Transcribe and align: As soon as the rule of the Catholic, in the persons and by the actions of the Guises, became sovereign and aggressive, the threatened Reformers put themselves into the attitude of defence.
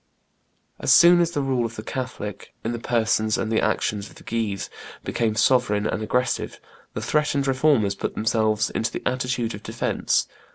As 0.79 0.91
soon 0.91 1.21
as 1.21 1.29
the 1.29 1.43
rule 1.43 1.63
of 1.63 1.75
the 1.75 1.83
Catholic, 1.83 2.55
in 2.63 2.71
the 2.71 2.79
persons 2.79 3.37
and 3.37 3.51
by 3.51 3.57
the 3.57 3.61
actions 3.63 4.09
of 4.09 4.15
the 4.15 4.23
Guises, 4.23 4.67
became 5.03 5.35
sovereign 5.35 5.85
and 5.85 6.01
aggressive, 6.01 6.59
the 6.95 7.01
threatened 7.03 7.45
Reformers 7.45 7.93
put 7.93 8.15
themselves 8.15 8.71
into 8.71 8.91
the 8.91 9.03
attitude 9.07 9.53
of 9.53 9.61
defence. 9.61 10.27